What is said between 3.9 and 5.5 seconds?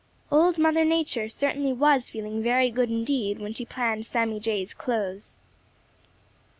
Sammy Jay's clothes.